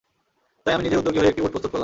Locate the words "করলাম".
1.71-1.79